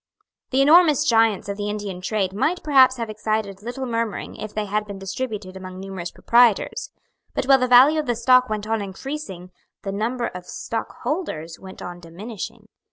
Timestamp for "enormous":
0.63-1.07